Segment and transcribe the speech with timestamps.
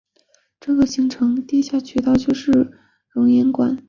[0.59, 2.71] 这个形成的地下渠道就是
[3.13, 3.77] 熔岩管。